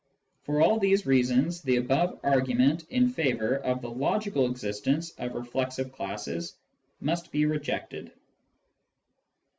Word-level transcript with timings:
For 0.41 0.63
all 0.63 0.79
these 0.79 1.05
reasons, 1.05 1.61
the 1.61 1.75
above 1.75 2.19
argument 2.23 2.85
in 2.89 3.07
favour 3.07 3.57
of 3.57 3.83
the 3.83 3.91
logical 3.91 4.47
existence 4.49 5.11
of 5.19 5.35
reflexive 5.35 5.91
classes 5.91 6.55
must 7.01 7.31
be 7.31 7.45
rejected. 7.45 8.11